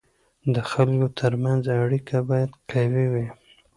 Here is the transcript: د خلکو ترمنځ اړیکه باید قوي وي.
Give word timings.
د 0.53 0.55
خلکو 0.69 1.07
ترمنځ 1.19 1.63
اړیکه 1.83 2.17
باید 2.29 2.51
قوي 2.71 3.05
وي. 3.13 3.27